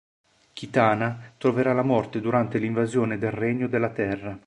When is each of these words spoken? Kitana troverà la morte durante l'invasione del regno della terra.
Kitana 0.53 1.33
troverà 1.37 1.73
la 1.73 1.83
morte 1.83 2.21
durante 2.21 2.57
l'invasione 2.57 3.19
del 3.19 3.29
regno 3.29 3.67
della 3.67 3.91
terra. 3.91 4.35